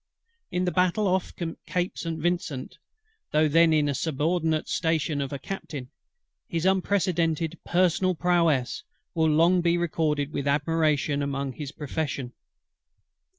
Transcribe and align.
In 0.49 0.65
the 0.65 0.71
battle 0.71 1.05
off 1.07 1.31
CAPE 1.67 1.95
ST. 1.95 2.17
VINCENT, 2.19 2.79
though 3.31 3.47
then 3.47 3.71
in 3.71 3.85
the 3.85 3.93
subordinate 3.93 4.67
station 4.67 5.21
of 5.21 5.31
a 5.31 5.37
Captain, 5.37 5.91
his 6.47 6.65
unprecedented 6.65 7.59
personal 7.63 8.15
prowess 8.15 8.83
will 9.13 9.29
long 9.29 9.61
be 9.61 9.77
recorded 9.77 10.33
with 10.33 10.47
admiration 10.47 11.21
among 11.21 11.53
his 11.53 11.71
profession. 11.71 12.33